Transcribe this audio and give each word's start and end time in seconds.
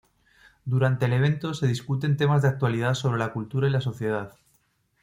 Durante 0.65 1.05
el 1.05 1.13
evento 1.13 1.53
se 1.53 1.67
discuten 1.67 2.17
temas 2.17 2.41
de 2.41 2.47
actualidad 2.47 2.95
sobre 2.95 3.19
la 3.19 3.31
cultura 3.31 3.67
y 3.67 3.69
la 3.69 3.81
sociedad. 3.81 4.33